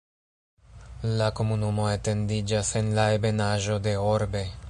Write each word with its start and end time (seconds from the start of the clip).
La 1.19 1.27
komunumo 1.39 1.85
etendiĝas 1.97 2.73
en 2.81 2.91
la 3.01 3.07
ebenaĵo 3.19 3.81
de 3.89 3.97
Orbe. 4.09 4.47